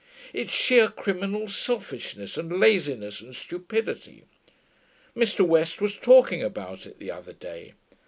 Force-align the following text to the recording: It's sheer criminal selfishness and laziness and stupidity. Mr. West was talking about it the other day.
It's 0.33 0.51
sheer 0.51 0.87
criminal 0.87 1.47
selfishness 1.47 2.35
and 2.35 2.59
laziness 2.59 3.21
and 3.21 3.35
stupidity. 3.35 4.23
Mr. 5.15 5.45
West 5.45 5.79
was 5.79 5.95
talking 5.95 6.41
about 6.41 6.87
it 6.87 6.97
the 6.97 7.11
other 7.11 7.33
day. 7.33 7.73